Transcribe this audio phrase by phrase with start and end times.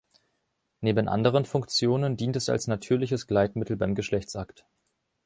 [0.79, 4.65] Neben anderen Funktionen dient es als natürliches Gleitmittel beim Geschlechtsakt.